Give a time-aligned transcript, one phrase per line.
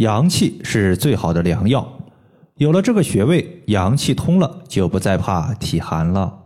[0.00, 1.86] 阳气是最好的良药，
[2.56, 6.38] 有了这个穴位，阳气通了，就不再怕体寒了。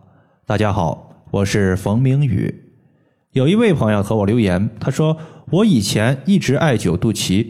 [0.44, 2.52] 大家好，我是冯明宇。
[3.30, 5.16] 有一位朋友和我留言，他说
[5.52, 7.46] 我以前一直艾灸肚脐，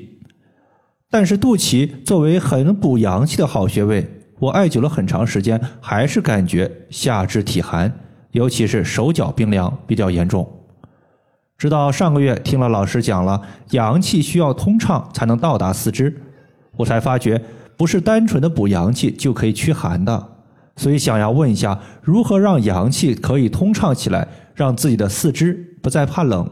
[1.09, 4.07] 但是肚脐作为很补阳气的好穴位，
[4.41, 7.91] 我艾灸了很长时间，还是感觉下肢体寒，
[8.33, 10.47] 尤其是手脚冰凉，比较严重。
[11.57, 16.15] 直到上个月听了老师讲了阳气需要通畅才能到达四肢，
[16.77, 17.41] 我才发觉
[17.77, 20.29] 不是单纯的补阳气就可以驱寒的，
[20.77, 26.51] 所以想要问一下，如何让阳气可以通畅起来，让自己的四肢不再怕冷？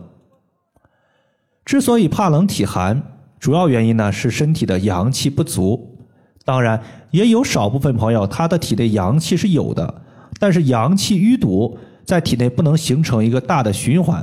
[1.64, 3.02] 之所以怕冷体寒，
[3.38, 5.98] 主要原因呢是身体的阳气不足，
[6.44, 6.80] 当然
[7.10, 10.02] 也有少部分朋友他的体内阳气是有的，
[10.38, 14.22] 但是阳气淤堵在体内不能形成一个大的循环。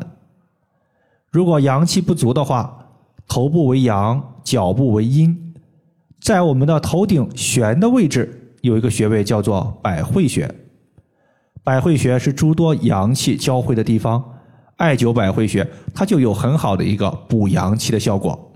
[1.31, 2.87] 如果阳气不足的话，
[3.27, 5.53] 头部为阳，脚部为阴，
[6.19, 10.49] 在我们的头顶悬的位置有一个穴位叫做百会穴。
[11.63, 14.23] 百会穴是诸多阳气交汇的地方，
[14.77, 18.51] 艾灸百会穴，它就有很好的一个补阳气的效果。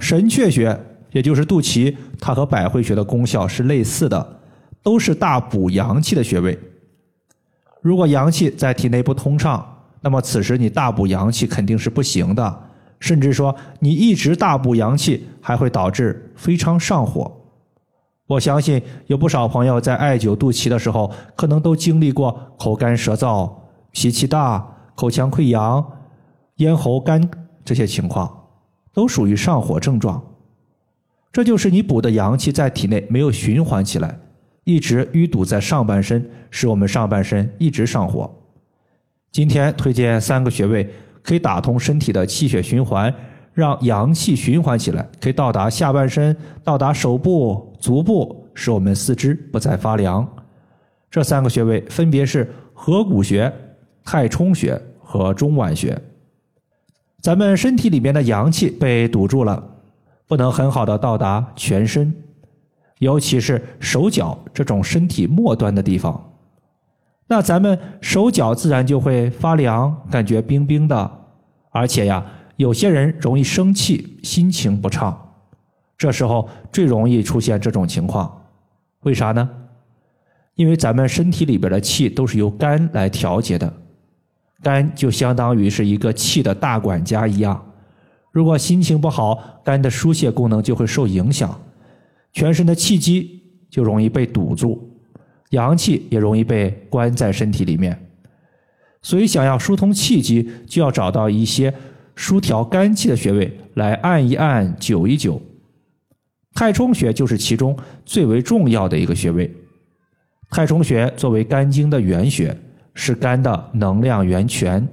[0.00, 0.76] 神阙穴
[1.12, 4.40] 也就是肚脐，它和百会穴的功效是类似的，
[4.82, 6.58] 都是大补阳气的穴位。
[7.80, 9.71] 如果阳气在体内不通畅，
[10.02, 12.64] 那么此时你大补阳气肯定是不行的，
[13.00, 17.32] 甚至说你一直大补阳气，还会导致非常上火。
[18.26, 23.50] 我相信有不少朋友在艾灸肚脐的时候，可能都经历过口干舌燥、
[23.90, 25.84] 脾气大、口腔溃疡、
[26.56, 27.30] 咽喉干
[27.64, 28.48] 这些情况，
[28.92, 30.22] 都属于上火症状。
[31.30, 34.18] 这就是你补的阳气在体内没有循环起来，
[34.64, 38.30] 一直淤堵在上半身，使我们上半身一直上火。
[39.32, 40.86] 今天推荐三个穴位，
[41.22, 43.12] 可以打通身体的气血循环，
[43.54, 50.28] 让阳气循环起来，可以到达下半身，到达手部、足部，使我们四肢不再发凉。
[51.10, 53.50] 这三个穴位分别是合谷穴、
[54.04, 55.98] 太冲穴和中脘穴。
[57.22, 59.66] 咱们身体里面的阳气被堵住了，
[60.26, 62.14] 不能很好的到达全身，
[62.98, 66.31] 尤其是手脚这种身体末端的地方。
[67.32, 71.10] 那咱们手脚自然就会发凉，感觉冰冰的，
[71.70, 72.22] 而且呀，
[72.56, 75.18] 有些人容易生气，心情不畅，
[75.96, 78.30] 这时候最容易出现这种情况。
[79.04, 79.48] 为啥呢？
[80.56, 83.72] 因为咱们身体里边的气都是由肝来调节的，
[84.62, 87.64] 肝就相当于是一个气的大管家一样。
[88.30, 91.58] 如果心情不好，肝的疏泄功能就会受影响，
[92.34, 94.91] 全身的气机就容易被堵住。
[95.52, 98.06] 阳气也容易被关在身体里面，
[99.00, 101.72] 所以想要疏通气机，就要找到一些
[102.16, 105.40] 疏调肝气的穴位来按一按、灸一灸。
[106.54, 109.50] 太冲穴就是其中最为重要的一个穴位。
[110.50, 112.54] 太冲穴作为肝经的原穴，
[112.94, 114.86] 是肝的能量源泉。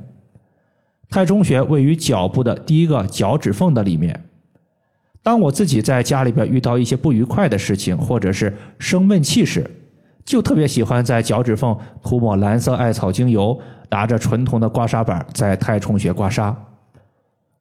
[1.09, 4.25] 太冲穴位于脚部的第一个脚趾缝的里面。
[5.21, 9.69] 当我自己在家里边遇到一些不愉快的事情，或者是生闷气时，
[10.25, 13.59] 就特别喜欢在脚趾缝涂抹蓝色艾草精油，
[13.89, 16.55] 拿着纯铜的刮痧板在太冲穴刮痧。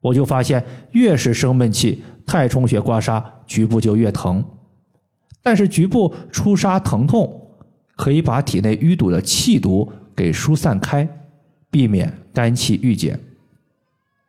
[0.01, 4.43] 我就发现，越是生闷气，太冲穴刮痧局部就越疼。
[5.41, 7.49] 但是局部出痧疼痛，
[7.95, 11.07] 可以把体内淤堵的气毒给疏散开，
[11.71, 13.17] 避免肝气郁结。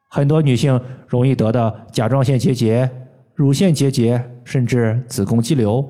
[0.08, 2.91] 很多女性容易得的甲状腺结节、
[3.34, 5.86] 乳腺结节，甚至子宫肌瘤。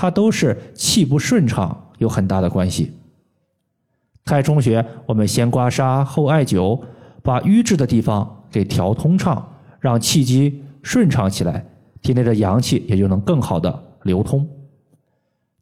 [0.00, 2.92] 它都是气不顺畅有很大的关系。
[4.24, 6.80] 太冲穴，我们先刮痧后艾灸，
[7.20, 9.44] 把瘀滞的地方给调通畅，
[9.80, 11.66] 让气机顺畅起来，
[12.00, 14.48] 体内的阳气也就能更好的流通。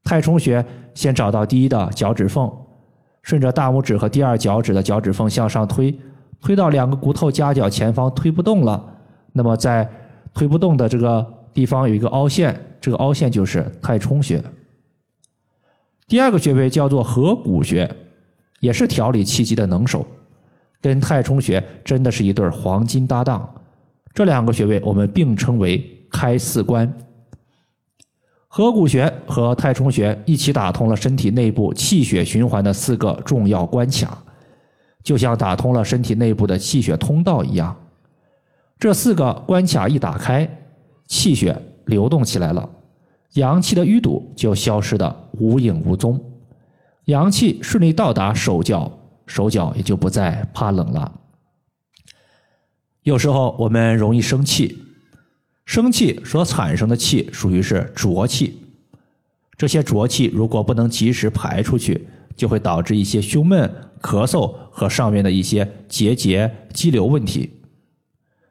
[0.05, 2.53] 太冲穴先找到第一的脚趾缝，
[3.23, 5.99] 顺着大拇指和第二脚趾的脚趾缝向上推，
[6.43, 8.85] 推到两个骨头夹角前方推不动了，
[9.33, 9.91] 那么在
[10.35, 12.55] 推不动的这个地方有一个凹陷。
[12.87, 14.41] 这个凹陷就是太冲穴。
[16.07, 17.93] 第二个穴位叫做合谷穴，
[18.61, 20.07] 也是调理气机的能手，
[20.81, 23.53] 跟太冲穴真的是一对黄金搭档。
[24.15, 26.97] 这两个穴位我们并称为开四关。
[28.47, 34.17] 合谷穴和太冲穴一起打通了身体内部气血循环的四个重要关卡，
[35.03, 37.77] 就像打通了身体内部的气血通道一样。
[38.79, 40.49] 这四个关卡一打开，
[41.09, 42.69] 气血流动起来了。
[43.33, 46.23] 阳气的淤堵就消失的无影无踪，
[47.07, 51.21] 阳气顺利到达手脚，手脚也就不再怕冷了。
[53.03, 54.79] 有时候我们容易生气，
[55.65, 58.59] 生气所产生的气属于是浊气，
[59.57, 67.51] 这些浊气如果不能及时排出去，就会导致一些胸闷、咳嗽和上面的一些结节、肌瘤问题。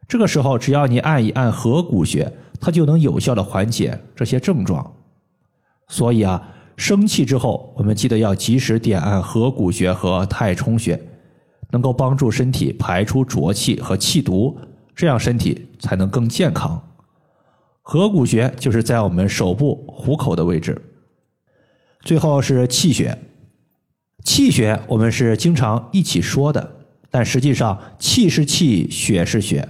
[0.08, 2.32] 这个时候，只要你按一按合谷穴，
[2.66, 4.92] 它就能有效的缓解这些症状。
[5.88, 6.42] 所以啊，
[6.78, 11.00] 生气之后，我们记得要及时点按合谷穴和太冲穴，
[11.70, 14.58] 能够帮助身体排出浊气和气毒，
[14.96, 16.82] 这样身体才能更健康。
[17.84, 20.82] 合谷穴就是在我们手部虎口的位置。
[22.02, 23.16] 最后是气血，
[24.24, 26.78] 气血我们是经常一起说的，
[27.12, 29.70] 但实际上气是气，血是血。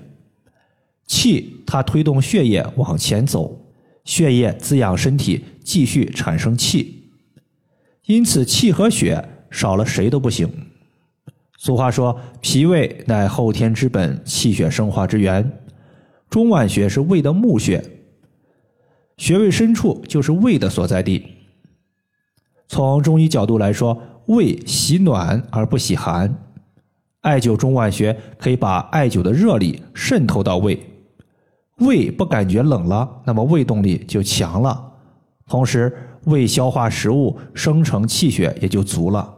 [1.08, 3.60] 气它推动血液往前走，
[4.04, 7.10] 血液滋养身体，继续产生气。
[8.06, 10.50] 因此，气和血少了谁都不行。
[11.58, 15.60] 俗话说：“脾胃乃后天之本，气血生化之源。”
[16.30, 17.84] 中脘穴是胃的募穴，
[19.18, 21.26] 穴位深处就是胃的所在地。
[22.68, 26.36] 从中医角度来说，胃喜暖而不喜寒，
[27.22, 30.80] 艾灸中脘穴可以把艾灸的热力渗透到胃。
[31.80, 34.94] 胃不感觉冷了，那么胃动力就强了，
[35.48, 35.94] 同时
[36.26, 39.34] 胃消化食物、生成气血也就足了。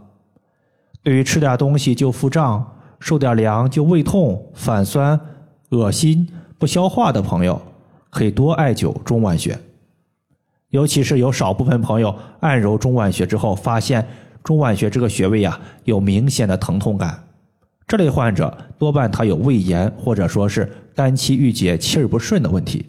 [1.01, 2.65] 对于吃点东西就腹胀、
[2.99, 5.19] 受点凉就胃痛、反酸、
[5.69, 6.27] 恶心、
[6.59, 7.61] 不消化的朋友，
[8.09, 9.57] 可以多艾灸中脘穴。
[10.69, 14.05] 尤其是有少部分朋友按揉中脘穴之后，发现
[14.43, 17.26] 中脘穴这个穴位呀有明显的疼痛感。
[17.87, 22.85] 这类患者多半他有胃炎，或者说是肝气郁结、气儿不顺的问题。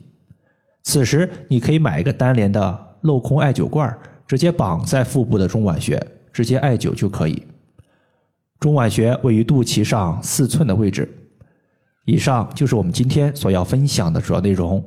[0.83, 3.97] 此时你可以买一个单联的镂空艾灸罐，
[4.27, 7.41] 直接绑在腹部的中脘穴，直接艾灸就可以。
[8.59, 11.09] 中脘穴位于肚脐上四寸的位置。
[12.05, 14.83] 以上就是我们今天所要分享的主要内容。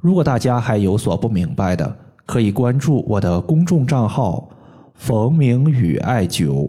[0.00, 4.50] 如果大家还有所不明白的，可以关注我的公众账号
[4.94, 6.68] “冯明宇艾灸”。